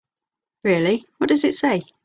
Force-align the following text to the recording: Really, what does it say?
Really, 0.63 1.05
what 1.19 1.27
does 1.27 1.43
it 1.43 1.53
say? 1.53 1.83